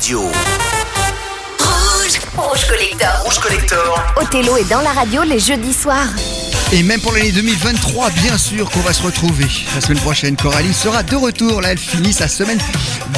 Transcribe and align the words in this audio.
Radio. 0.00 0.22
Rouge, 1.58 2.20
rouge 2.34 2.66
collector. 2.66 3.22
Rouge 3.22 3.38
Collector. 3.38 4.04
Othello 4.16 4.56
est 4.56 4.70
dans 4.70 4.80
la 4.80 4.92
radio 4.92 5.24
les 5.24 5.38
jeudis 5.38 5.74
soirs. 5.74 6.08
Et 6.72 6.82
même 6.82 7.02
pour 7.02 7.12
l'année 7.12 7.32
2023, 7.32 8.08
bien 8.22 8.38
sûr 8.38 8.70
qu'on 8.70 8.80
va 8.80 8.94
se 8.94 9.02
retrouver. 9.02 9.44
La 9.74 9.82
semaine 9.82 9.98
prochaine, 9.98 10.36
Coralie 10.36 10.72
sera 10.72 11.02
de 11.02 11.16
retour. 11.16 11.60
Là, 11.60 11.72
elle 11.72 11.78
finit 11.78 12.14
sa 12.14 12.28
semaine 12.28 12.56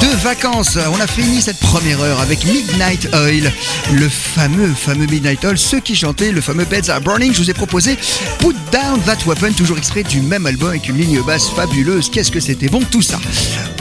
de 0.01 0.07
vacances. 0.23 0.77
On 0.91 0.99
a 0.99 1.07
fini 1.07 1.41
cette 1.41 1.59
première 1.59 2.01
heure 2.01 2.19
avec 2.19 2.43
Midnight 2.43 3.07
Oil, 3.13 3.49
le 3.93 4.09
fameux, 4.09 4.73
fameux 4.73 5.05
Midnight 5.05 5.45
Oil, 5.45 5.57
ceux 5.57 5.79
qui 5.79 5.95
chantaient 5.95 6.33
le 6.33 6.41
fameux 6.41 6.65
Beds 6.65 6.89
Are 6.89 6.99
Burning. 6.99 7.31
Je 7.31 7.37
vous 7.37 7.49
ai 7.49 7.53
proposé 7.53 7.95
Put 8.39 8.55
Down 8.73 8.99
That 9.05 9.19
Weapon, 9.25 9.53
toujours 9.53 9.77
extrait 9.77 10.03
du 10.03 10.19
même 10.19 10.45
album 10.45 10.67
avec 10.71 10.89
une 10.89 10.97
ligne 10.97 11.21
basse 11.21 11.47
fabuleuse. 11.47 12.11
Qu'est-ce 12.11 12.31
que 12.31 12.41
c'était 12.41 12.67
bon 12.67 12.81
tout 12.91 13.01
ça? 13.01 13.19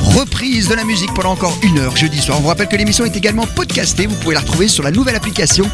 Reprise 0.02 0.68
de 0.68 0.74
la 0.74 0.84
musique 0.84 1.12
pendant 1.14 1.30
encore 1.30 1.56
une 1.62 1.78
heure 1.78 1.96
jeudi 1.96 2.20
soir. 2.20 2.38
On 2.38 2.42
vous 2.42 2.48
rappelle 2.48 2.68
que 2.68 2.76
l'émission 2.76 3.04
est 3.04 3.16
également 3.16 3.46
podcastée. 3.46 4.06
Vous 4.06 4.16
pouvez 4.16 4.34
la 4.34 4.40
retrouver 4.40 4.68
sur 4.68 4.82
la 4.82 4.90
nouvelle 4.90 5.14
application 5.14 5.64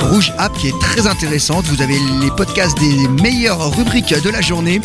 Rouge 0.00 0.32
App 0.38 0.56
qui 0.58 0.68
est 0.68 0.78
très 0.80 1.06
intéressante. 1.06 1.64
Vous 1.66 1.82
avez 1.82 1.98
les 2.20 2.30
podcasts 2.30 2.78
des 2.78 3.08
meilleures 3.22 3.70
rubriques 3.76 4.14
de 4.22 4.30
la 4.30 4.40
journée, 4.40 4.80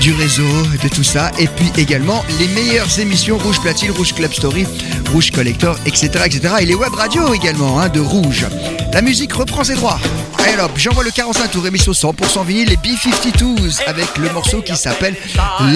du 0.00 0.12
réseau, 0.12 0.48
de 0.82 0.88
tout 0.88 1.04
ça. 1.04 1.30
Et 1.38 1.46
puis 1.46 1.70
également 1.76 2.24
les 2.38 2.48
meilleures 2.48 2.98
émissions 2.98 3.38
Rouge 3.38 3.60
Platine, 3.60 3.90
Rouge 3.92 4.14
Club 4.14 4.32
Story, 4.32 4.66
Rouge 5.12 5.30
Collector, 5.30 5.76
etc. 5.86 6.08
etc. 6.24 6.54
Et 6.60 6.66
les 6.66 6.74
web 6.74 6.94
radios 6.94 7.32
également 7.34 7.78
hein, 7.78 7.88
de 7.88 8.00
Rouge. 8.00 8.46
La 8.92 9.02
musique 9.02 9.32
reprend 9.32 9.62
ses 9.62 9.74
droits. 9.74 10.00
Allez 10.38 10.58
hop, 10.58 10.72
j'envoie 10.76 11.04
le 11.04 11.10
45 11.10 11.50
tour 11.50 11.66
émission 11.66 11.92
100% 11.92 12.46
vinyle, 12.46 12.68
les 12.68 12.76
B-52s 12.76 13.82
avec 13.86 14.16
le 14.16 14.30
morceau 14.30 14.62
qui 14.62 14.74
s'appelle 14.74 15.14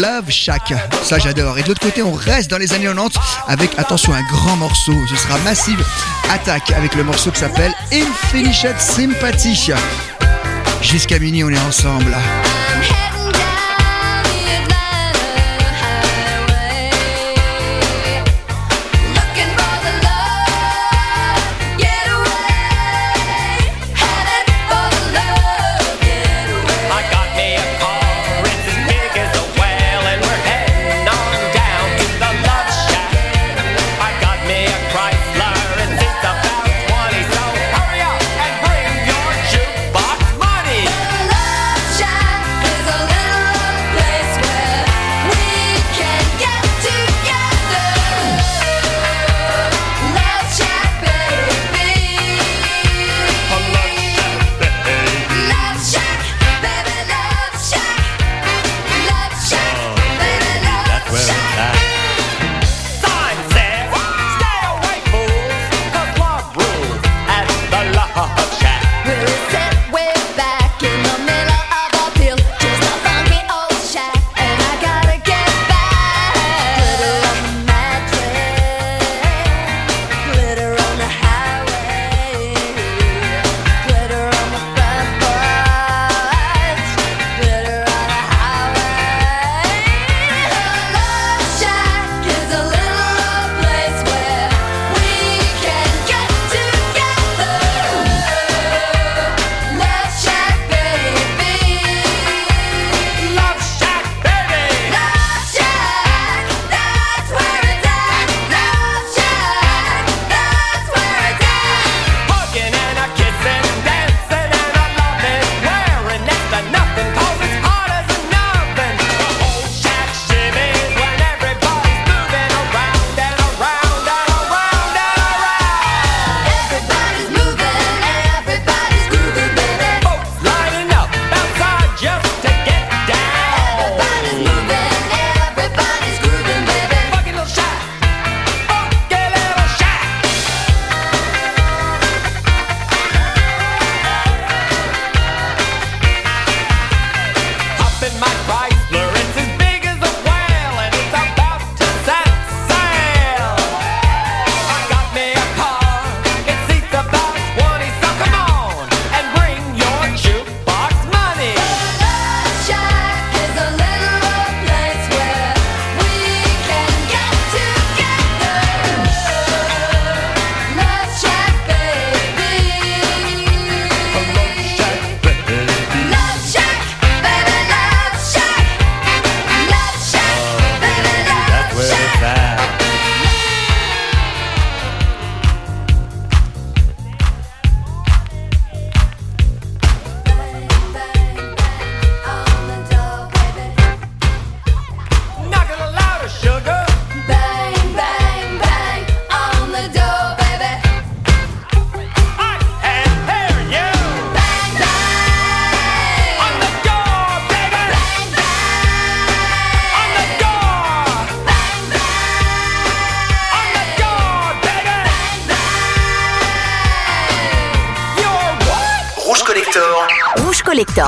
Love 0.00 0.30
Shack. 0.30 0.72
Ça 1.02 1.18
j'adore. 1.18 1.58
Et 1.58 1.62
de 1.62 1.68
l'autre 1.68 1.80
côté, 1.80 2.02
on 2.02 2.12
reste 2.12 2.50
dans 2.50 2.53
les 2.58 2.72
années 2.72 2.86
90 2.86 3.18
avec, 3.48 3.78
attention, 3.78 4.12
un 4.12 4.22
grand 4.22 4.56
morceau. 4.56 4.94
Ce 5.08 5.16
sera 5.16 5.38
Massive 5.38 5.82
Attack 6.30 6.70
avec 6.72 6.94
le 6.94 7.04
morceau 7.04 7.30
qui 7.30 7.40
s'appelle 7.40 7.72
Infinite 7.92 8.80
Sympathy. 8.80 9.72
Jusqu'à 10.82 11.18
minuit, 11.18 11.44
on 11.44 11.50
est 11.50 11.60
ensemble. 11.60 12.14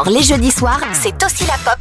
Les 0.06 0.22
jeudis 0.22 0.50
soirs, 0.50 0.80
c'est 1.00 1.22
aussi 1.24 1.44
la 1.46 1.54
pop 1.58 1.75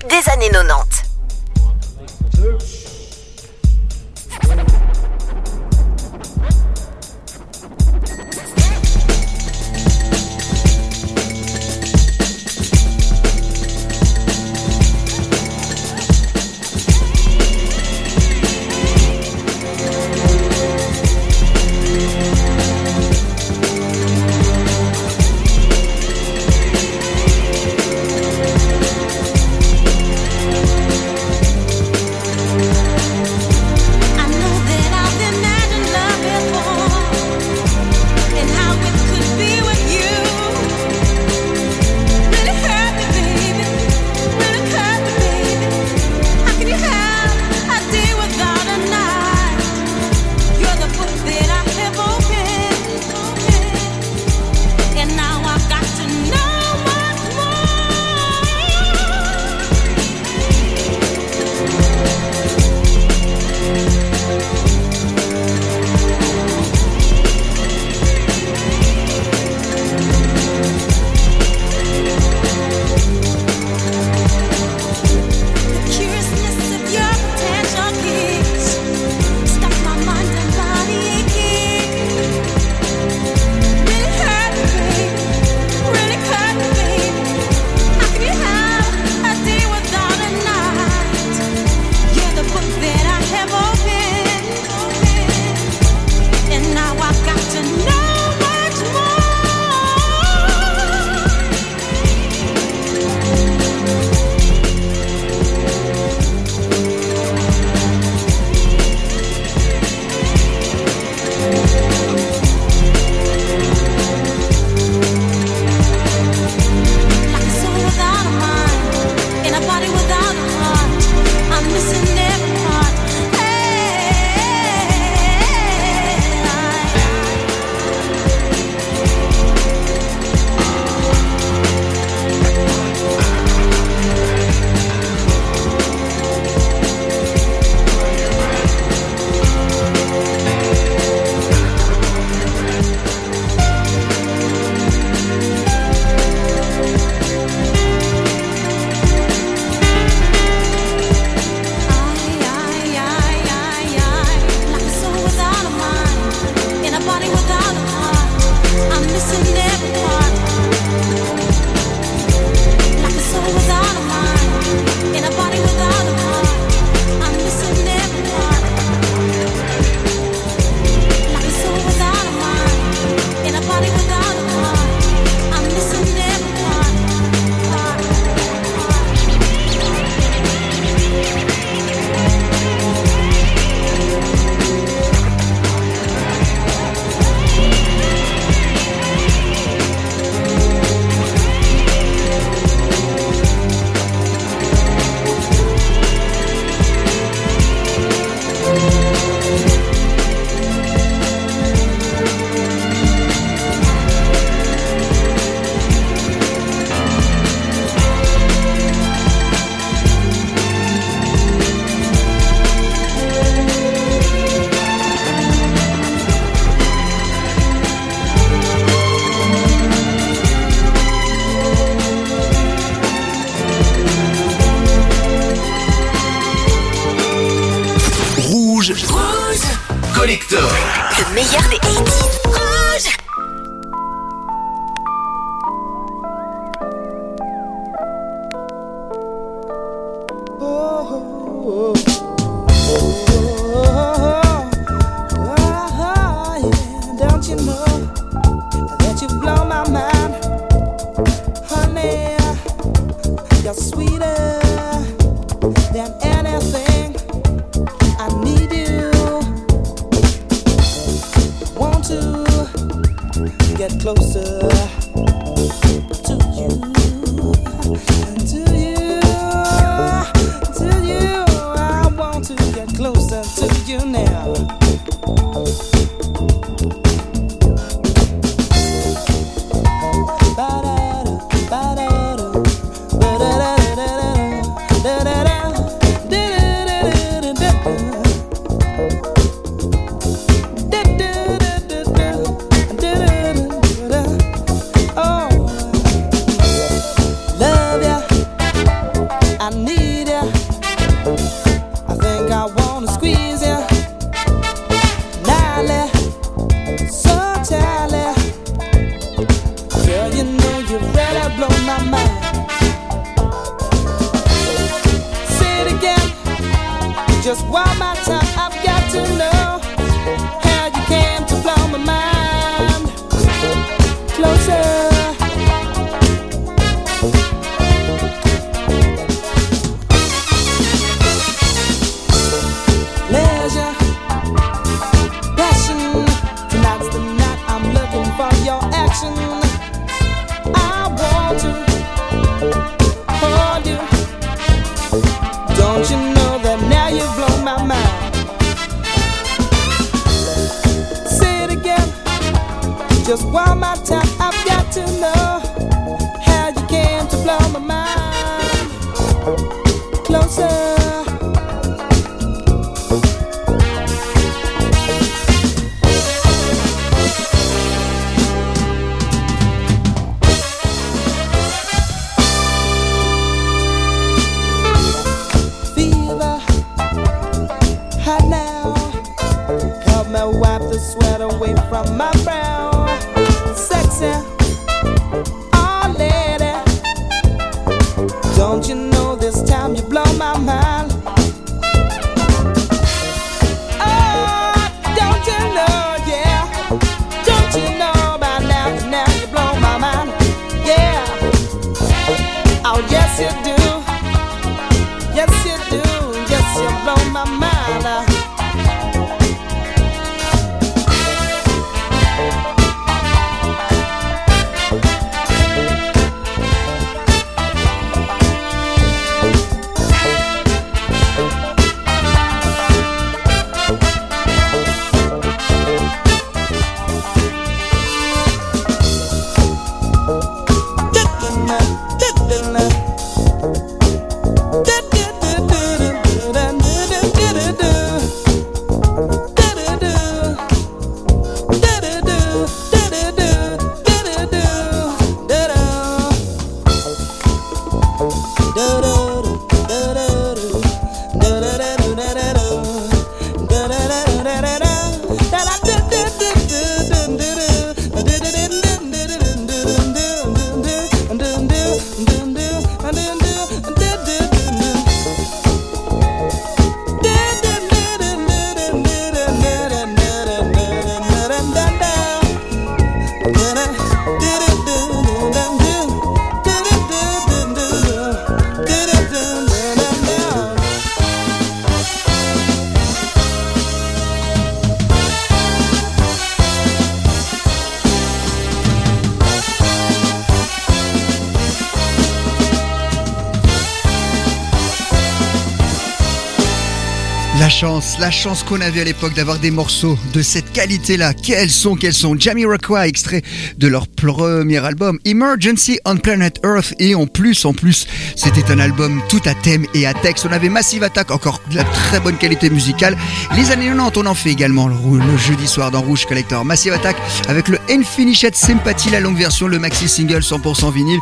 la 498.25 498.31
chance 498.31 498.63
qu'on 498.63 498.81
avait 498.81 499.01
à 499.01 499.03
l'époque 499.03 499.35
d'avoir 499.35 499.59
des 499.59 499.69
morceaux 499.69 500.17
de 500.33 500.41
cette 500.41 500.71
qualité-là. 500.71 501.35
Quels 501.35 501.69
sont, 501.69 501.95
quels 501.95 502.11
sont? 502.11 502.35
Jamiroquai, 502.35 503.07
extrait 503.07 503.43
de 503.77 503.87
leur 503.87 504.07
premier 504.07 504.83
album 504.83 505.19
Emergency 505.25 505.99
on 506.05 506.17
Planet 506.17 506.59
Earth. 506.63 506.95
Et 506.97 507.13
en 507.13 507.27
plus, 507.27 507.65
en 507.65 507.73
plus, 507.73 508.07
c'était 508.35 508.71
un 508.71 508.79
album 508.79 509.21
tout 509.29 509.41
à 509.45 509.53
thème 509.53 509.85
et 509.93 510.07
à 510.07 510.15
texte. 510.15 510.47
On 510.49 510.51
avait 510.51 510.69
Massive 510.69 511.03
Attack, 511.03 511.29
encore 511.29 511.61
de 511.69 511.75
la 511.75 511.83
très 511.83 512.19
bonne 512.19 512.37
qualité 512.37 512.71
musicale. 512.71 513.15
Les 513.55 513.69
années 513.69 513.89
90, 513.89 514.17
on 514.17 514.25
en 514.25 514.33
fait 514.33 514.49
également 514.49 514.87
le, 514.87 514.95
le 514.95 515.37
jeudi 515.37 515.67
soir 515.67 515.91
dans 515.91 516.01
Rouge 516.01 516.25
Collector. 516.25 516.65
Massive 516.65 516.93
Attack 516.93 517.17
avec 517.47 517.67
le 517.67 517.77
Unfinished 517.91 518.55
Sympathy, 518.55 519.11
la 519.11 519.19
longue 519.19 519.37
version, 519.37 519.67
le 519.67 519.77
maxi 519.77 520.09
single 520.09 520.39
100% 520.39 520.91
vinyle. 520.91 521.19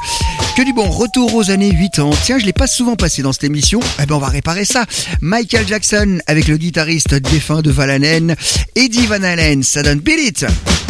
Que 0.55 0.63
du 0.63 0.71
bon 0.71 0.89
retour 0.89 1.35
aux 1.35 1.51
années 1.51 1.75
80. 1.77 2.11
Tiens, 2.23 2.39
je 2.39 2.45
l'ai 2.45 2.53
pas 2.53 2.67
souvent 2.67 2.95
passé 2.95 3.23
dans 3.23 3.33
cette 3.33 3.43
émission. 3.43 3.81
Eh 4.01 4.05
ben, 4.05 4.15
on 4.15 4.19
va 4.19 4.27
réparer 4.27 4.63
ça. 4.63 4.85
Michael 5.19 5.67
Jackson 5.67 6.19
avec 6.27 6.47
le 6.47 6.55
guitariste 6.55 6.92
guitariste 6.93 7.19
défunt 7.19 7.61
de 7.61 7.71
Van 7.71 7.89
Halen, 7.89 8.35
Eddie 8.75 9.07
Van 9.07 9.23
Halen. 9.23 9.63
Ça 9.63 9.81
donne 9.81 9.99
Beat 9.99 10.19
It 10.19 10.82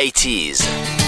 80s. 0.00 0.99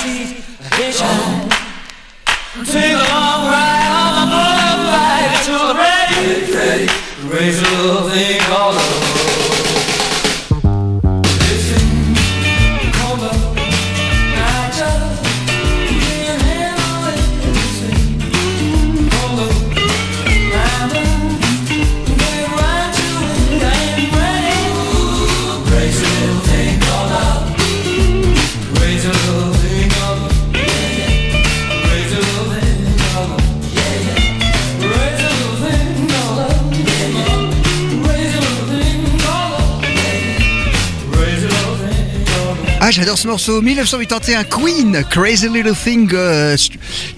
Hitchhike. 0.00 1.50
Take 2.64 2.92
a 2.92 3.08
motorbike 4.32 5.44
to 5.46 5.54
the 5.68 5.74
ready, 5.76 6.52
ready, 6.52 6.86
thing 8.10 8.40
called 8.40 8.76
love. 8.76 9.19
Ah, 42.90 42.92
j'adore 42.92 43.18
ce 43.18 43.28
morceau. 43.28 43.62
1981, 43.62 44.42
Queen, 44.42 45.04
Crazy 45.10 45.48
Little 45.48 45.76
Thing, 45.76 46.10
euh, 46.12 46.56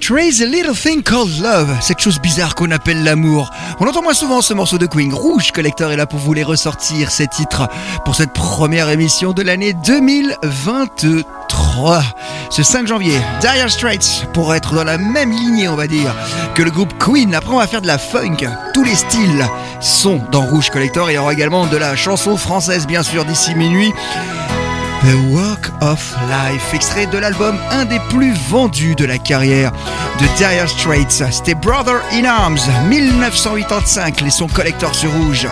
Crazy 0.02 0.44
Little 0.44 0.76
Thing 0.76 1.02
Called 1.02 1.40
Love. 1.40 1.74
Cette 1.80 1.98
chose 1.98 2.20
bizarre 2.20 2.54
qu'on 2.54 2.70
appelle 2.70 3.02
l'amour. 3.02 3.50
On 3.80 3.86
entend 3.86 4.02
moins 4.02 4.12
souvent 4.12 4.42
ce 4.42 4.52
morceau 4.52 4.76
de 4.76 4.84
Queen. 4.84 5.14
Rouge 5.14 5.50
Collector 5.50 5.90
est 5.90 5.96
là 5.96 6.04
pour 6.04 6.18
vous 6.18 6.34
les 6.34 6.42
ressortir, 6.42 7.10
ces 7.10 7.26
titres, 7.26 7.70
pour 8.04 8.16
cette 8.16 8.34
première 8.34 8.90
émission 8.90 9.32
de 9.32 9.40
l'année 9.40 9.72
2023. 9.86 12.02
Ce 12.50 12.62
5 12.62 12.86
janvier, 12.86 13.18
Dire 13.40 13.70
Straits, 13.70 14.26
pour 14.34 14.54
être 14.54 14.74
dans 14.74 14.84
la 14.84 14.98
même 14.98 15.32
lignée, 15.32 15.70
on 15.70 15.76
va 15.76 15.86
dire, 15.86 16.14
que 16.54 16.62
le 16.62 16.70
groupe 16.70 16.92
Queen. 16.98 17.34
Après, 17.34 17.54
on 17.54 17.60
va 17.60 17.66
faire 17.66 17.80
de 17.80 17.86
la 17.86 17.96
funk. 17.96 18.46
Tous 18.74 18.84
les 18.84 18.94
styles 18.94 19.48
sont 19.80 20.20
dans 20.32 20.42
Rouge 20.42 20.68
Collector. 20.68 21.10
Il 21.10 21.14
y 21.14 21.18
aura 21.18 21.32
également 21.32 21.66
de 21.66 21.78
la 21.78 21.96
chanson 21.96 22.36
française, 22.36 22.86
bien 22.86 23.02
sûr, 23.02 23.24
d'ici 23.24 23.54
minuit. 23.54 23.90
The 25.04 25.32
Walk 25.32 25.72
of 25.80 26.14
Life, 26.28 26.72
extrait 26.74 27.06
de 27.06 27.18
l'album 27.18 27.58
un 27.72 27.84
des 27.84 27.98
plus 28.08 28.32
vendus 28.48 28.94
de 28.94 29.04
la 29.04 29.18
carrière 29.18 29.72
de 30.20 30.36
Dire 30.36 30.68
Straits. 30.68 31.24
C'était 31.32 31.56
Brother 31.56 32.00
in 32.12 32.24
Arms, 32.24 32.60
1985, 32.88 34.20
les 34.20 34.30
sons 34.30 34.46
collecteurs 34.46 34.94
sur 34.94 35.10
rouge. 35.10 35.48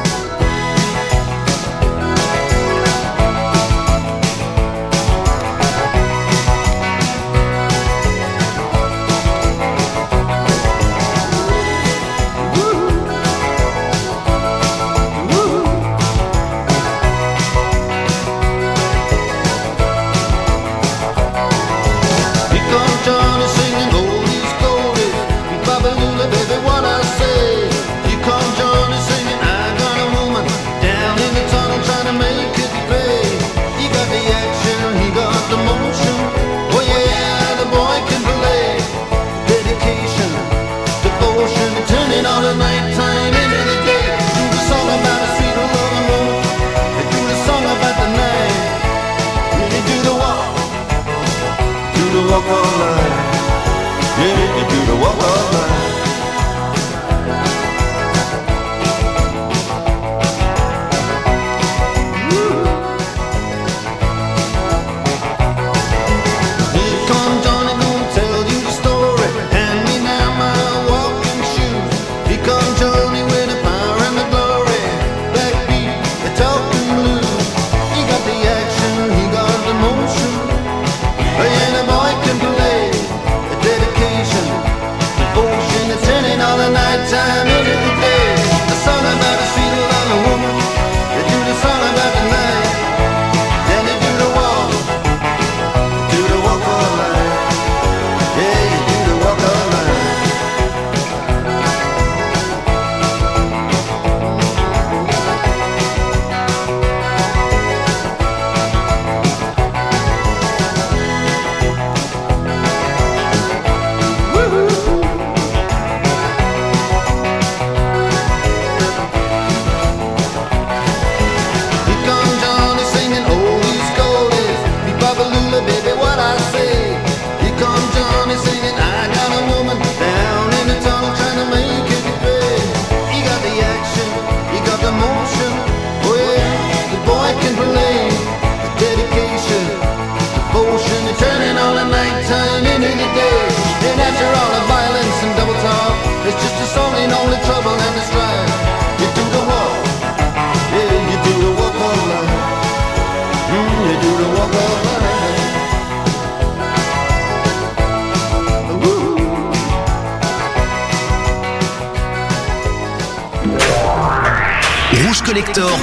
Rouge 164.92 165.22
Collector, 165.22 165.78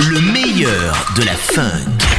le 0.00 0.20
meilleur 0.32 1.06
de 1.16 1.24
la 1.24 1.32
funk. 1.32 2.09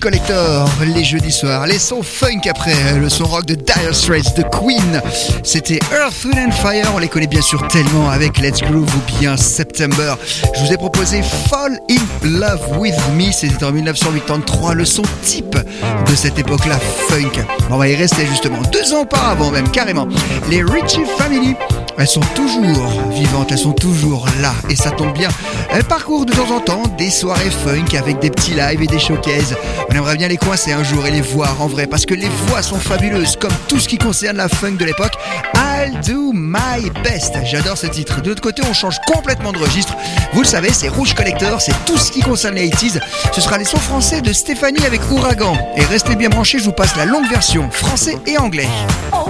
Collector, 0.00 0.68
les 0.94 1.02
jeudis 1.02 1.32
soirs, 1.32 1.66
les 1.66 1.78
sons 1.78 2.02
funk 2.02 2.42
après, 2.48 2.98
le 3.00 3.08
son 3.08 3.24
rock 3.24 3.46
de 3.46 3.54
Dire 3.54 3.92
Straits, 3.92 4.36
de 4.36 4.42
Queen. 4.42 5.02
C'était 5.42 5.80
Earth, 5.92 6.24
Wind 6.24 6.38
and 6.38 6.52
Fire, 6.52 6.92
on 6.94 6.98
les 6.98 7.08
connaît 7.08 7.26
bien 7.26 7.42
sûr 7.42 7.66
tellement 7.68 8.08
avec 8.08 8.38
Let's 8.38 8.60
Groove 8.60 8.88
ou 8.94 9.18
bien 9.20 9.36
September. 9.36 10.14
Je 10.54 10.60
vous 10.60 10.72
ai 10.72 10.76
proposé 10.76 11.22
Fall 11.48 11.80
in 11.90 12.28
Love 12.28 12.78
with 12.78 12.94
Me, 13.16 13.32
c'était 13.32 13.64
en 13.64 13.72
1983, 13.72 14.74
le 14.74 14.84
son 14.84 15.02
type 15.22 15.56
de 15.56 16.14
cette 16.14 16.38
époque-là 16.38 16.78
funk. 17.08 17.42
On 17.70 17.76
va 17.76 17.88
y 17.88 17.96
rester 17.96 18.24
justement 18.26 18.62
deux 18.72 18.94
ans 18.94 19.02
auparavant 19.02 19.50
même, 19.50 19.68
carrément. 19.70 20.06
Les 20.48 20.62
Richie 20.62 21.04
Family, 21.18 21.56
elles 21.98 22.06
sont 22.06 22.20
toujours 22.34 22.88
vivantes, 23.10 23.50
elles 23.50 23.58
sont 23.58 23.72
toujours 23.72 24.26
là 24.40 24.54
et 24.70 24.76
ça 24.76 24.92
tombe 24.92 25.12
bien. 25.12 25.28
Elles 25.70 25.84
parcourent 25.84 26.26
de 26.26 26.32
temps 26.32 26.50
en 26.54 26.60
temps 26.60 26.82
des 26.96 27.10
soirées 27.10 27.50
funk 27.50 27.96
avec 27.98 28.20
des 28.20 28.30
petits 28.30 28.54
lives 28.54 28.80
et 28.80 28.86
des 28.86 29.00
showcases. 29.00 29.56
On 29.90 29.94
aimerait 29.94 30.16
bien 30.16 30.28
les 30.28 30.36
coincer 30.36 30.72
un 30.72 30.84
jour 30.84 31.06
et 31.06 31.10
les 31.10 31.20
voir 31.20 31.60
en 31.60 31.66
vrai 31.66 31.88
parce 31.88 32.06
que 32.06 32.14
les 32.14 32.28
voix 32.46 32.62
sont 32.62 32.78
fabuleuses 32.78 33.36
comme 33.36 33.52
tout 33.66 33.80
ce 33.80 33.88
qui 33.88 33.98
concerne 33.98 34.36
la 34.36 34.48
funk 34.48 34.76
de 34.76 34.84
l'époque. 34.84 35.14
I'll 35.56 35.98
do 36.06 36.32
my 36.32 36.88
best. 37.02 37.34
J'adore 37.44 37.76
ce 37.76 37.88
titre. 37.88 38.22
De 38.22 38.28
l'autre 38.28 38.42
côté, 38.42 38.62
on 38.68 38.72
change 38.72 38.98
complètement 39.06 39.52
de 39.52 39.58
registre. 39.58 39.94
Vous 40.32 40.42
le 40.42 40.46
savez, 40.46 40.72
c'est 40.72 40.88
Rouge 40.88 41.14
Collector, 41.14 41.60
c'est 41.60 41.74
tout 41.84 41.98
ce 41.98 42.12
qui 42.12 42.20
concerne 42.20 42.54
les 42.54 42.68
80s. 42.68 43.00
Ce 43.32 43.40
sera 43.40 43.58
les 43.58 43.64
sons 43.64 43.78
français 43.78 44.20
de 44.20 44.32
Stéphanie 44.32 44.84
avec 44.86 45.00
Ouragan. 45.10 45.56
Et 45.76 45.82
restez 45.82 46.14
bien 46.14 46.28
branchés, 46.28 46.58
je 46.58 46.64
vous 46.64 46.72
passe 46.72 46.96
la 46.96 47.06
longue 47.06 47.28
version 47.28 47.68
français 47.70 48.18
et 48.26 48.38
anglais. 48.38 48.68
Oh 49.12 49.28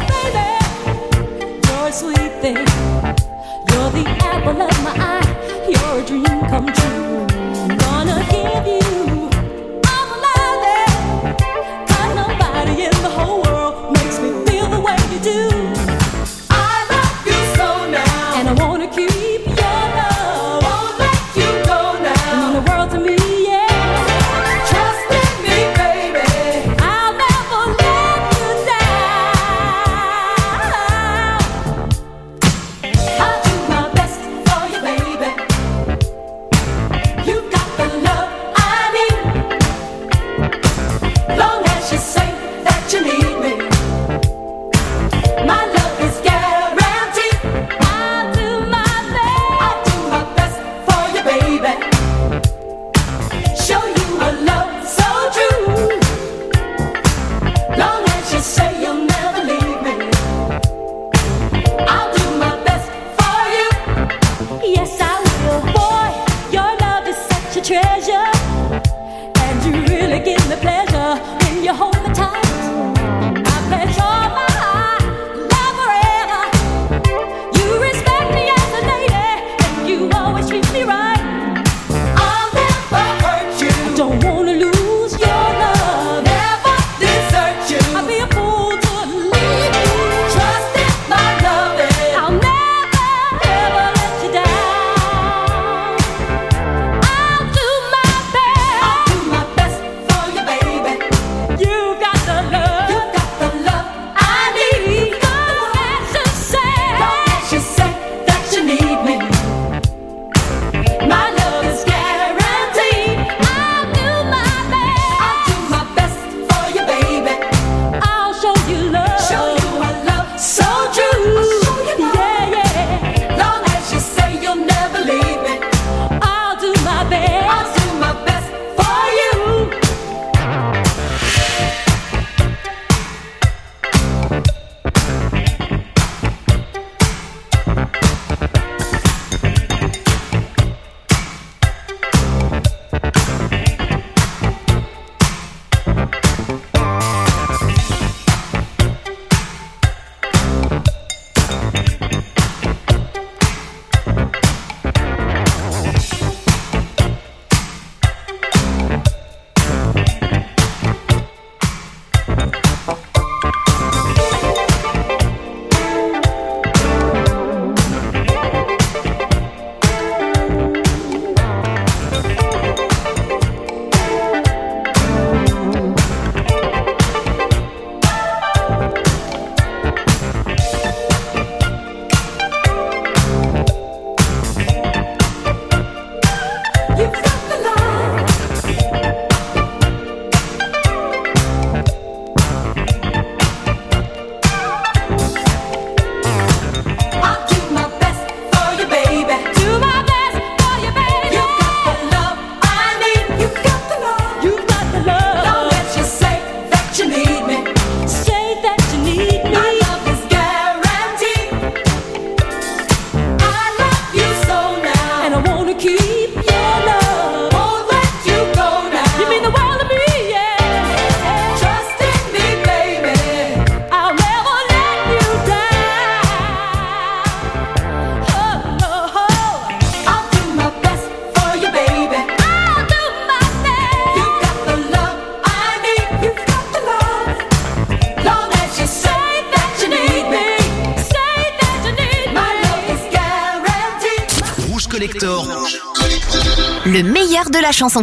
a 1.89 1.93
sweet 1.93 2.33
thing. 2.43 2.57
You're 2.57 3.91
the 3.97 4.05
apple 4.21 4.61
of 4.61 4.85
my 4.85 4.93
eye. 4.99 5.67
You're 5.69 6.03
a 6.03 6.07
dream 6.07 6.41
come 6.51 6.67
true. 6.67 7.08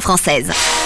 Française. 0.01 0.84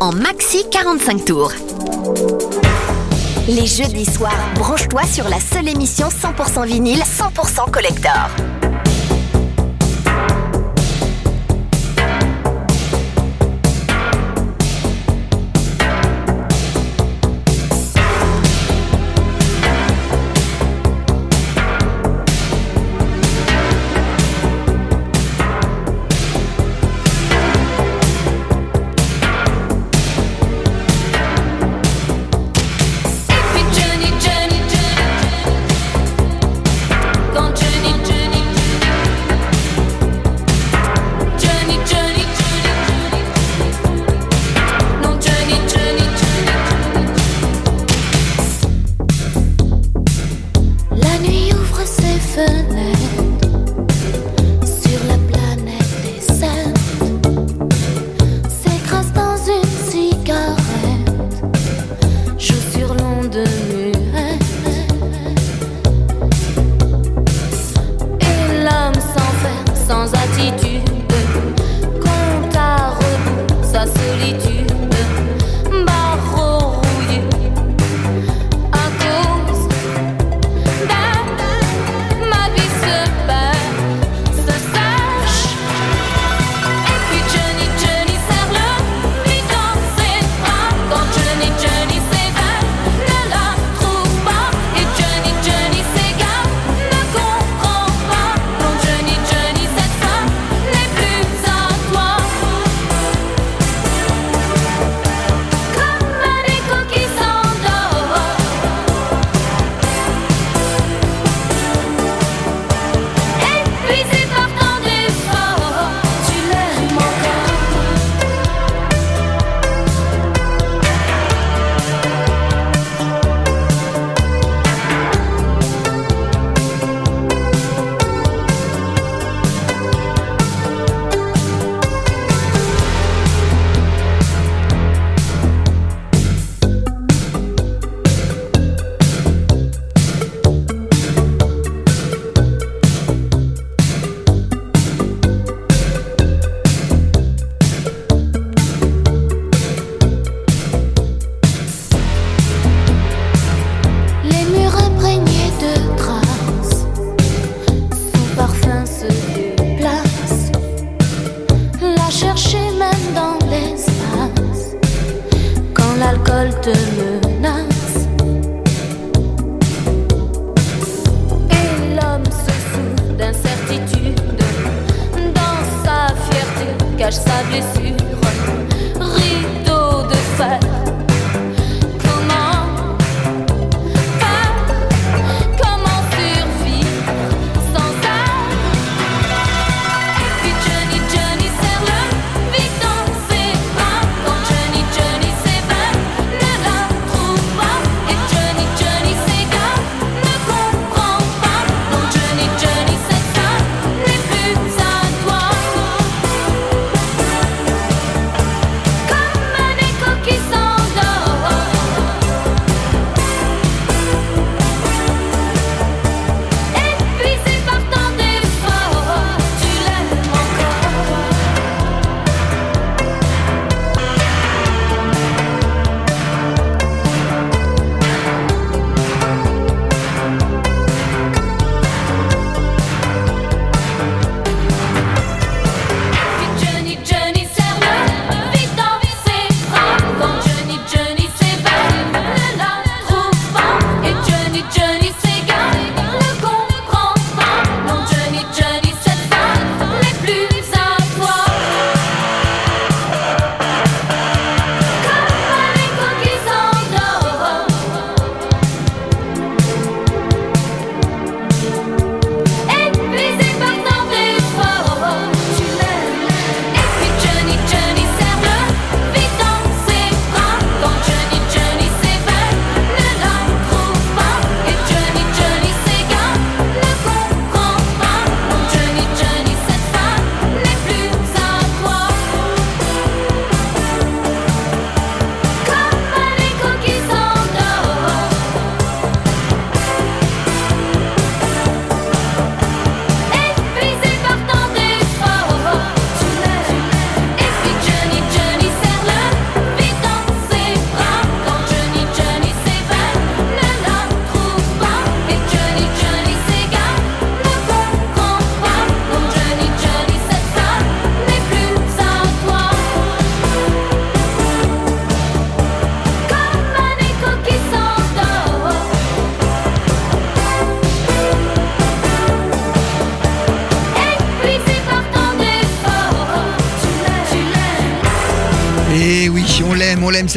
en 0.00 0.12
maxi 0.12 0.64
45 0.70 1.24
tours. 1.24 1.52
Les 3.48 3.66
jeudis 3.66 4.04
soirs, 4.04 4.32
branche-toi 4.54 5.02
sur 5.04 5.28
la 5.28 5.40
seule 5.40 5.68
émission 5.68 6.08
100% 6.08 6.66
vinyle, 6.66 7.02
100% 7.02 7.70
collector. 7.70 8.28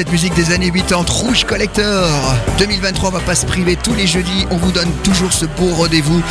Cette 0.01 0.11
musique 0.11 0.33
des 0.33 0.51
années 0.51 0.71
80, 0.71 1.05
Rouge 1.09 1.43
Collector. 1.43 2.09
2023, 2.57 3.09
on 3.09 3.11
va 3.11 3.19
pas 3.19 3.35
se 3.35 3.45
priver 3.45 3.75
tous 3.75 3.93
les 3.93 4.07
jeudis, 4.07 4.47
on 4.49 4.57
vous 4.57 4.71
donne 4.71 4.91
toujours 5.03 5.31
ce 5.31 5.45
beau 5.45 5.67
rendez-vous. 5.75 6.23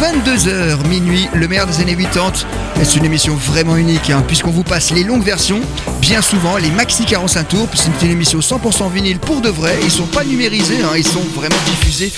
22h 0.00 0.86
minuit, 0.86 1.28
le 1.34 1.46
meilleur 1.46 1.66
des 1.66 1.82
années 1.82 1.94
80. 1.94 2.46
Et 2.80 2.86
C'est 2.86 2.96
une 2.96 3.04
émission 3.04 3.34
vraiment 3.34 3.76
unique, 3.76 4.08
hein, 4.08 4.24
puisqu'on 4.26 4.50
vous 4.50 4.62
passe 4.62 4.92
les 4.92 5.04
longues 5.04 5.24
versions, 5.24 5.60
bien 6.00 6.22
souvent 6.22 6.56
les 6.56 6.70
maxi 6.70 7.04
45 7.04 7.48
tours, 7.48 7.68
c'est 7.74 7.90
une 8.02 8.12
émission 8.12 8.38
100% 8.38 8.90
vinyle 8.90 9.18
pour 9.18 9.42
de 9.42 9.50
vrai. 9.50 9.76
Ils 9.82 9.90
sont 9.90 10.06
pas 10.06 10.24
numérisés, 10.24 10.80
hein, 10.82 10.92
ils 10.96 11.06
sont 11.06 11.24
vraiment 11.34 11.60
diffusés 11.66 12.10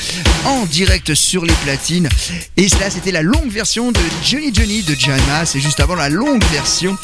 en 0.45 0.65
direct 0.65 1.13
sur 1.15 1.45
les 1.45 1.55
platines. 1.65 2.09
Et 2.57 2.69
cela, 2.69 2.89
c'était 2.89 3.11
la 3.11 3.23
longue 3.23 3.51
version 3.51 3.91
de 3.91 4.01
Johnny 4.23 4.55
Johnny 4.55 4.85
de 4.85 4.95
Mass, 5.27 5.57
et 5.57 5.61
juste 5.61 5.81
avant 5.81 5.97
la 5.97 6.09
longue 6.09 6.45
version 6.53 6.97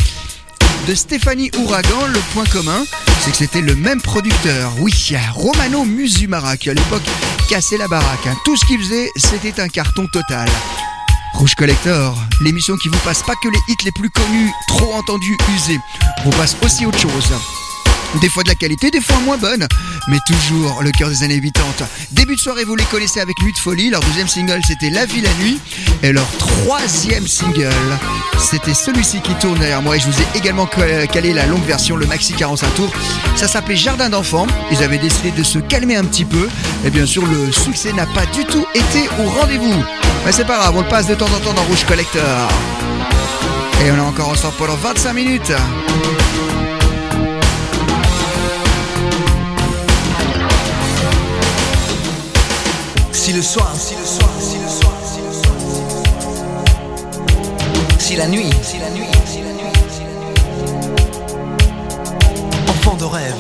de 0.86 0.94
Stéphanie 0.94 1.50
Ouragan, 1.58 2.06
le 2.06 2.20
point 2.32 2.44
commun, 2.44 2.84
c'est 3.20 3.30
que 3.32 3.36
c'était 3.36 3.60
le 3.60 3.74
même 3.76 4.00
producteur. 4.00 4.72
Oui, 4.80 4.92
Romano 5.34 5.84
Musumara, 5.84 6.56
qui 6.56 6.70
à 6.70 6.74
l'époque 6.74 7.02
cassait 7.48 7.76
la 7.76 7.88
baraque. 7.88 8.26
hein. 8.26 8.36
Tout 8.44 8.56
ce 8.56 8.64
qu'il 8.64 8.78
faisait, 8.78 9.10
c'était 9.16 9.60
un 9.60 9.68
carton 9.68 10.06
total. 10.12 10.48
Rouge 11.34 11.54
Collector, 11.54 12.16
l'émission 12.40 12.76
qui 12.76 12.88
vous 12.88 12.98
passe 12.98 13.22
pas 13.22 13.34
que 13.42 13.48
les 13.48 13.58
hits 13.68 13.84
les 13.84 13.92
plus 13.92 14.10
connus, 14.10 14.50
trop 14.68 14.92
entendus, 14.94 15.36
usés. 15.54 15.78
Vous 16.24 16.30
passe 16.30 16.56
aussi 16.62 16.86
autre 16.86 16.98
chose. 16.98 17.32
Des 18.20 18.28
fois 18.28 18.42
de 18.42 18.48
la 18.48 18.54
qualité, 18.56 18.90
des 18.90 19.00
fois 19.00 19.16
moins 19.20 19.36
bonne, 19.38 19.66
mais 20.08 20.18
toujours 20.26 20.82
le 20.82 20.90
cœur 20.90 21.08
des 21.08 21.22
années 21.22 21.40
80. 21.40 21.86
Début 22.10 22.34
de 22.34 22.40
soirée, 22.40 22.64
vous 22.64 22.74
les 22.74 22.84
connaissez 22.84 23.20
avec 23.20 23.40
Nuit 23.40 23.52
de 23.52 23.58
Folie. 23.58 23.88
Leur 23.88 24.00
deuxième 24.00 24.26
single, 24.26 24.60
c'était 24.66 24.90
La 24.90 25.06
Vie 25.06 25.20
la 25.20 25.32
Nuit. 25.34 25.58
Et 26.02 26.12
leur 26.12 26.26
troisième 26.36 27.26
single, 27.28 27.70
c'était 28.38 28.74
celui-ci 28.74 29.20
qui 29.20 29.32
tourne 29.34 29.58
derrière 29.60 29.80
moi. 29.80 29.96
Et 29.96 30.00
je 30.00 30.06
vous 30.06 30.20
ai 30.20 30.26
également 30.38 30.68
ca- 30.74 31.06
calé 31.06 31.32
la 31.32 31.46
longue 31.46 31.64
version, 31.64 31.96
le 31.96 32.04
maxi 32.06 32.32
45 32.34 32.74
tours. 32.74 32.92
Ça 33.36 33.46
s'appelait 33.46 33.76
Jardin 33.76 34.10
d'enfants. 34.10 34.48
Ils 34.72 34.82
avaient 34.82 34.98
décidé 34.98 35.30
de 35.30 35.44
se 35.44 35.58
calmer 35.60 35.94
un 35.96 36.04
petit 36.04 36.24
peu. 36.24 36.48
Et 36.84 36.90
bien 36.90 37.06
sûr, 37.06 37.24
le 37.26 37.52
succès 37.52 37.92
n'a 37.92 38.06
pas 38.06 38.26
du 38.26 38.44
tout 38.44 38.66
été 38.74 39.08
au 39.24 39.28
rendez-vous. 39.30 39.84
Mais 40.26 40.32
c'est 40.32 40.44
pas 40.46 40.58
grave, 40.58 40.74
on 40.76 40.80
le 40.82 40.88
passe 40.88 41.06
de 41.06 41.14
temps 41.14 41.26
en 41.34 41.38
temps 41.38 41.54
dans 41.54 41.62
Rouge 41.62 41.84
Collector. 41.86 42.48
Et 43.86 43.90
on 43.92 43.96
est 43.96 44.00
encore 44.00 44.28
ensemble 44.30 44.54
pendant 44.58 44.74
25 44.76 45.12
minutes. 45.14 45.52
Si 53.30 53.36
le 53.36 53.42
soir, 53.42 53.70
si 53.76 53.94
le 53.94 54.04
soir, 54.04 54.28
si 54.40 54.58
le 54.58 54.66
soir, 54.66 54.92
si 55.04 55.20
le 55.20 55.32
soir, 55.32 55.54
si 55.60 55.78
le 55.78 55.88
soir. 55.88 56.02
Si 57.96 58.16
la 58.16 58.26
nuit, 58.26 58.50
si 58.60 58.78
la 58.80 58.90
nuit, 58.90 59.06
si 59.24 59.40
la 59.40 59.52
nuit, 59.52 59.72
si 59.88 60.00
la 60.00 60.14
nuit. 60.18 60.34
Enfant 62.68 62.96
de 62.96 63.04
rêve, 63.04 63.36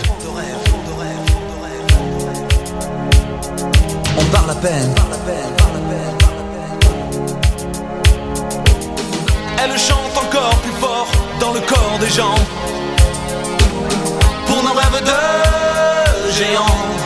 on 4.16 4.24
parle 4.26 4.50
à 4.50 4.54
peine. 4.54 4.94
Elle 9.58 9.76
chante 9.76 10.16
encore 10.16 10.54
plus 10.62 10.80
fort 10.80 11.08
dans 11.40 11.52
le 11.52 11.60
corps 11.62 11.98
des 11.98 12.10
gens. 12.10 12.36
Pour 14.46 14.62
nos 14.62 14.72
rêves 14.72 15.02
de 15.02 16.30
géants. 16.30 16.99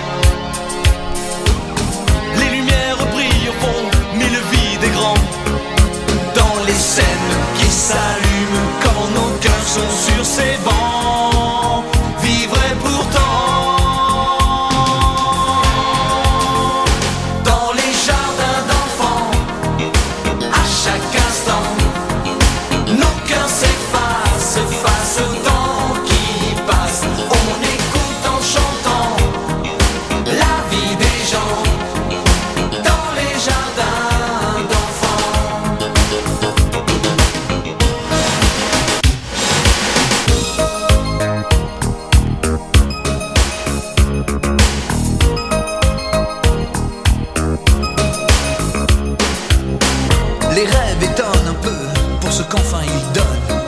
Ce 52.35 52.43
qu'enfin 52.43 52.81
ils 52.83 53.13
donnent. 53.13 53.61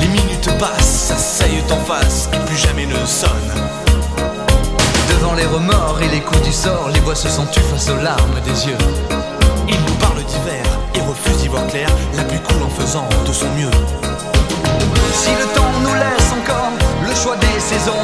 Les 0.00 0.08
minutes 0.08 0.50
passent, 0.58 1.08
s'asseyent 1.08 1.64
en 1.70 1.82
face 1.86 2.28
et 2.34 2.38
plus 2.46 2.58
jamais 2.58 2.84
ne 2.84 3.06
sonnent. 3.06 3.54
Devant 5.08 5.32
les 5.32 5.46
remords 5.46 5.98
et 6.02 6.08
les 6.08 6.20
coups 6.20 6.42
du 6.42 6.52
sort, 6.52 6.90
les 6.92 7.00
voix 7.00 7.14
se 7.14 7.30
sont 7.30 7.46
tues 7.46 7.62
face 7.72 7.88
aux 7.88 8.02
larmes 8.02 8.40
des 8.44 8.66
yeux. 8.66 8.76
Ils 9.66 9.80
nous 9.80 9.94
parlent 9.94 10.24
d'hiver 10.24 10.62
et 10.94 11.00
refusent 11.00 11.38
d'y 11.38 11.48
voir 11.48 11.66
clair, 11.68 11.88
la 12.16 12.24
pluie 12.24 12.40
coule 12.40 12.62
en 12.62 12.82
faisant 12.82 13.08
de 13.26 13.32
son 13.32 13.48
mieux. 13.56 13.70
Si 15.14 15.30
le 15.30 15.46
temps 15.56 15.72
nous 15.80 15.94
laisse 15.94 16.30
encore 16.38 16.72
le 17.08 17.14
choix 17.14 17.36
des 17.36 17.60
saisons, 17.60 18.02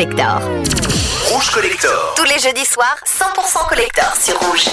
Rouge 0.00 1.50
Collector. 1.50 2.14
Tous 2.16 2.24
les 2.24 2.38
jeudis 2.38 2.64
soirs, 2.64 2.96
100% 3.04 3.68
Collector 3.68 4.16
sur 4.18 4.34
Rouge. 4.40 4.64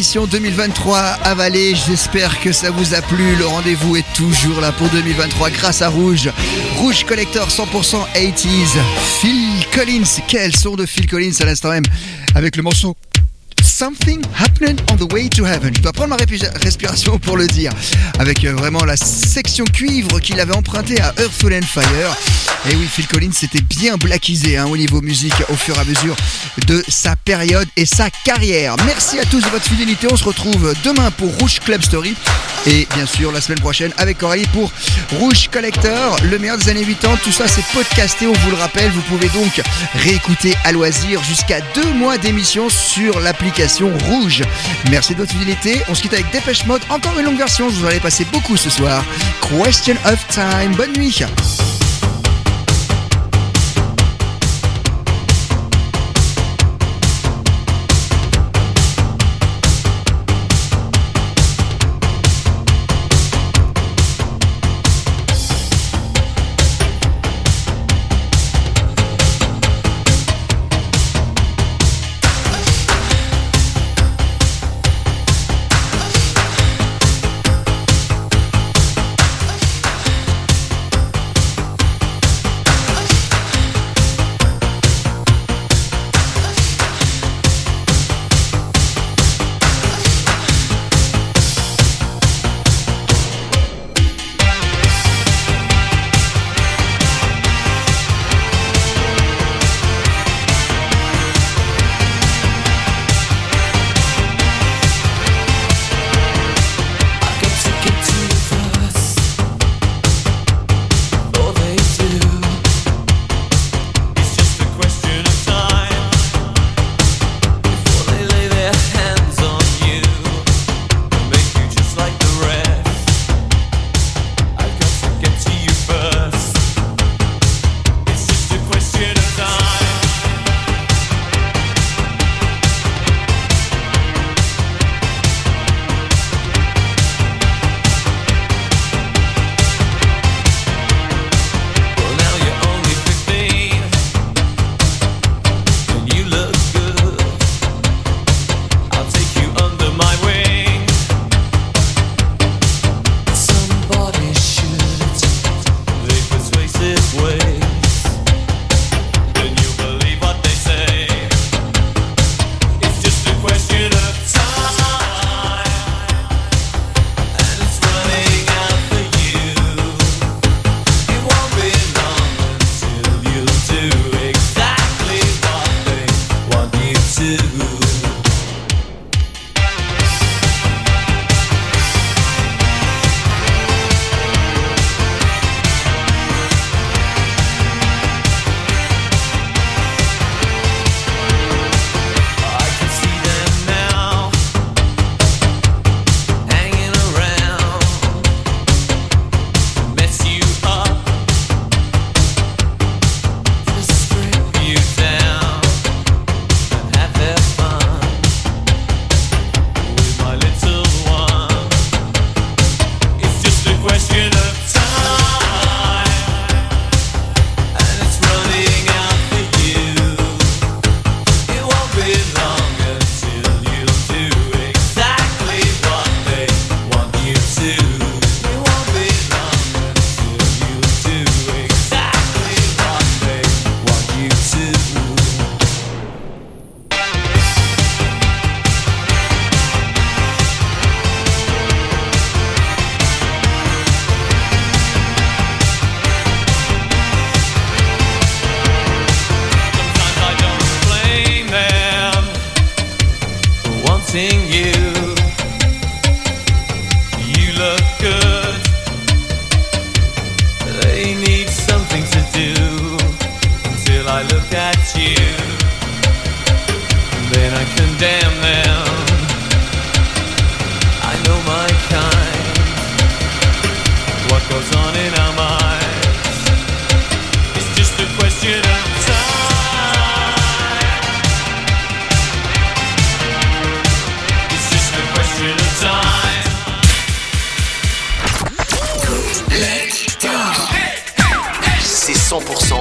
émission 0.00 0.26
2023 0.26 0.98
avalée. 0.98 1.74
J'espère 1.74 2.40
que 2.40 2.52
ça 2.52 2.70
vous 2.70 2.94
a 2.94 3.02
plu. 3.02 3.36
Le 3.36 3.44
rendez-vous 3.44 3.96
est 3.96 4.12
toujours 4.14 4.58
là 4.62 4.72
pour 4.72 4.88
2023 4.88 5.50
grâce 5.50 5.82
à 5.82 5.90
Rouge. 5.90 6.30
Rouge 6.78 7.04
Collector 7.04 7.46
100% 7.48 8.06
80s. 8.14 8.78
Phil 9.20 9.66
Collins. 9.74 10.22
Quel 10.26 10.56
son 10.56 10.74
de 10.74 10.86
Phil 10.86 11.06
Collins 11.06 11.34
à 11.40 11.44
l'instant 11.44 11.68
même 11.68 11.84
avec 12.34 12.56
le 12.56 12.62
morceau 12.62 12.96
Something 13.80 14.22
Happened 14.36 14.82
on 14.92 14.96
the 14.96 15.10
Way 15.10 15.30
to 15.30 15.46
Heaven. 15.46 15.74
Je 15.74 15.80
dois 15.80 15.94
prendre 15.94 16.10
ma 16.10 16.16
respiration 16.62 17.18
pour 17.18 17.38
le 17.38 17.46
dire. 17.46 17.72
Avec 18.18 18.44
euh, 18.44 18.52
vraiment 18.52 18.84
la 18.84 18.94
section 18.98 19.64
cuivre 19.64 20.20
qu'il 20.20 20.38
avait 20.38 20.54
empruntée 20.54 21.00
à 21.00 21.14
Earth, 21.18 21.32
Soul 21.40 21.54
and 21.54 21.62
Fire. 21.62 22.14
Et 22.70 22.76
oui, 22.76 22.86
Phil 22.92 23.06
Collins 23.06 23.32
s'était 23.32 23.62
bien 23.62 23.96
blackisé 23.96 24.58
hein, 24.58 24.66
au 24.66 24.76
niveau 24.76 25.00
musique 25.00 25.32
au 25.48 25.56
fur 25.56 25.74
et 25.76 25.80
à 25.80 25.84
mesure 25.84 26.14
de 26.66 26.84
sa 26.88 27.16
période 27.16 27.66
et 27.78 27.86
sa 27.86 28.10
carrière. 28.10 28.76
Merci 28.84 29.18
à 29.18 29.24
tous 29.24 29.40
de 29.40 29.48
votre 29.48 29.64
fidélité. 29.64 30.08
On 30.12 30.16
se 30.16 30.24
retrouve 30.24 30.74
demain 30.84 31.10
pour 31.12 31.34
Rouge 31.38 31.60
Club 31.60 31.80
Story. 31.82 32.14
Et 32.66 32.86
bien 32.94 33.06
sûr, 33.06 33.32
la 33.32 33.40
semaine 33.40 33.60
prochaine 33.60 33.92
avec 33.96 34.18
Coralie 34.18 34.46
pour 34.52 34.70
Rouge 35.18 35.48
Collector, 35.50 36.18
le 36.30 36.38
meilleur 36.38 36.58
des 36.58 36.68
années 36.68 36.84
80. 36.84 37.18
Tout 37.24 37.32
ça, 37.32 37.48
c'est 37.48 37.64
podcasté, 37.72 38.26
on 38.26 38.34
vous 38.34 38.50
le 38.50 38.56
rappelle. 38.56 38.90
Vous 38.90 39.00
pouvez 39.02 39.30
donc 39.30 39.62
réécouter 39.94 40.54
à 40.64 40.72
loisir 40.72 41.24
jusqu'à 41.24 41.62
deux 41.74 41.92
mois 41.94 42.18
d'émission 42.18 42.68
sur 42.68 43.20
l'application 43.20 43.69
Rouge. 43.78 44.42
Merci 44.90 45.14
de 45.14 45.20
votre 45.20 45.32
fidélité. 45.32 45.82
On 45.88 45.94
se 45.94 46.02
quitte 46.02 46.14
avec 46.14 46.30
Dépêche 46.32 46.66
Mode. 46.66 46.82
Encore 46.88 47.18
une 47.18 47.26
longue 47.26 47.38
version. 47.38 47.68
Je 47.68 47.76
vous 47.76 47.86
en 47.86 47.90
ai 47.90 48.00
passé 48.00 48.26
beaucoup 48.32 48.56
ce 48.56 48.68
soir. 48.68 49.04
Question 49.40 49.94
of 50.04 50.26
Time. 50.28 50.74
Bonne 50.76 50.92
nuit. 50.92 51.22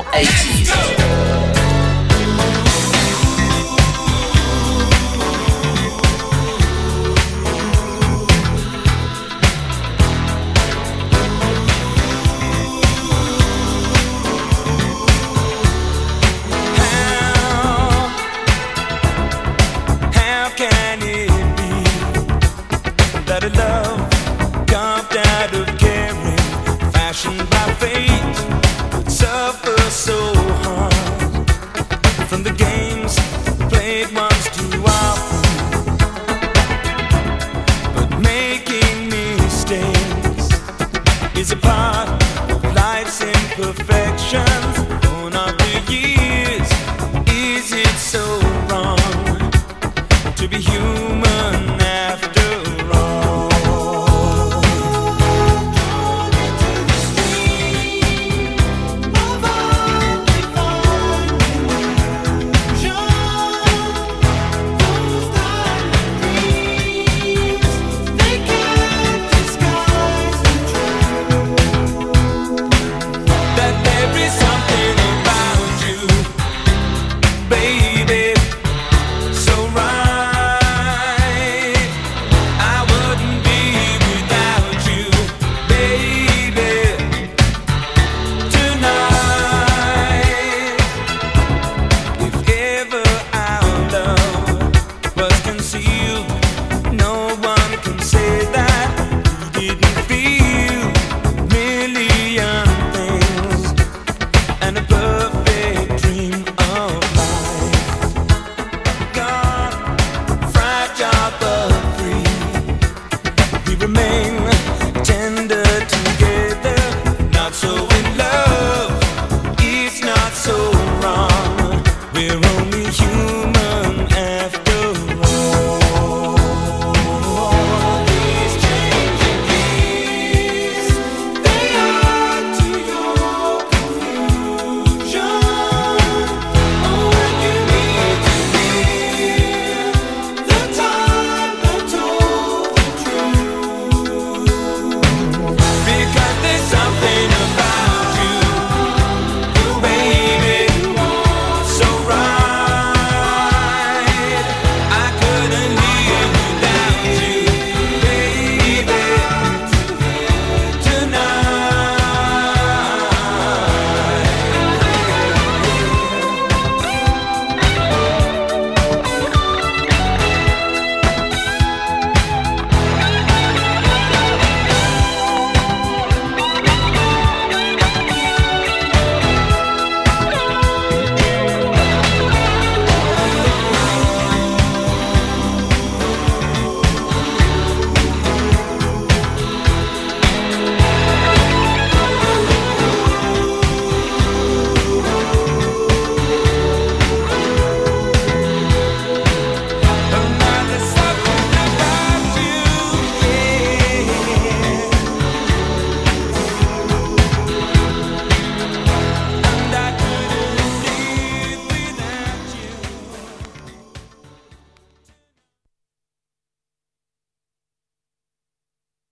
80s. 0.04 0.99